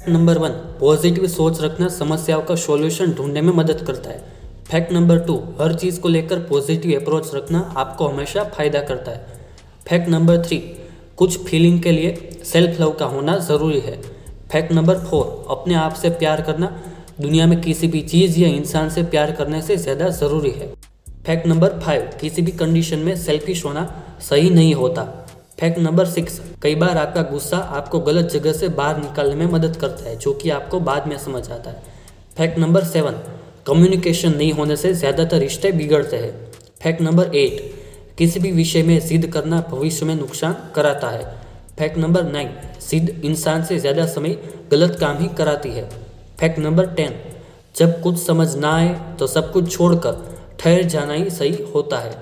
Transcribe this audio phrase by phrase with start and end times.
[0.00, 0.50] Number one
[0.80, 4.18] positive सोच रखना समस्याओं का सॉल्यूशन ढूँढने में मदद करता है।
[4.70, 9.38] फैक्ट नंबर टू हर चीज़ को लेकर पॉजिटिव अप्रोच रखना आपको हमेशा फ़ायदा करता है।
[9.88, 10.58] फैक्ट नंबर थ्री
[11.16, 14.00] कुछ फीलिंग के लिए सेल्फ लव का होना ज़रूरी है।
[14.52, 16.72] फैक्ट नंबर फोर अपने आप से प्यार करना
[17.20, 20.72] दुनिया में किसी भी चीज़ या इंसान से प्यार करने से ज़्यादा ज़रूरी है।
[21.26, 23.88] फैक्ट नंबर फाइव किसी भी कंडीशन में सेल्फिश होना
[24.30, 25.19] सही नहीं होता।
[25.60, 29.76] फैक्ट नंबर सिक्स कई बार आपका गुस्सा आपको गलत जगह से बाहर निकालने में मदद
[29.76, 31.82] करता है, जो कि आपको बाद में समझ आता है।
[32.36, 33.16] फैक्ट नंबर सेवन
[33.66, 36.32] कम्युनिकेशन नहीं होने से ज़्यादातर रिश्ते बिगड़ते हैं।
[36.82, 37.60] फैक्ट नंबर एट
[38.18, 41.24] किसी भी विषय में सिद्ध करना भविष्य में नुकसान कराता है।
[41.78, 44.36] फैक्ट नंबर नाइन सिद्ध इंसान से ज़्यादा समय
[44.72, 45.88] गलत काम ही कराती है।
[46.40, 47.20] फैक्ट नंबर टेन
[47.76, 50.26] जब कुछ समझ ना आए तो सब कुछ छोड़कर
[50.60, 52.20] ठहर जाना ही सही होता है।